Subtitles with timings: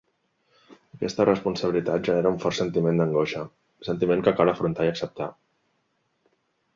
[0.95, 3.43] Aquesta responsabilitat genera un fort sentiment d'angoixa,
[3.89, 5.29] sentiment que cal afrontar i acceptar.